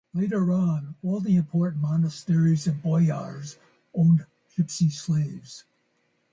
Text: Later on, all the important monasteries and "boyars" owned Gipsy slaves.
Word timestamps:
Later 0.15 0.51
on, 0.51 0.95
all 1.03 1.19
the 1.19 1.35
important 1.35 1.79
monasteries 1.79 2.65
and 2.65 2.81
"boyars" 2.81 3.59
owned 3.93 4.25
Gipsy 4.57 4.89
slaves. 4.89 5.63